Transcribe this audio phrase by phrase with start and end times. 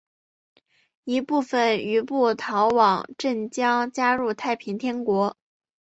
[1.03, 5.37] 一部分余部逃往镇江加入太平天国。